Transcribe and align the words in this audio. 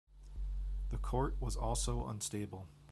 The 0.89 0.97
court 0.97 1.37
was 1.39 1.55
also 1.55 2.07
unstable. 2.07 2.67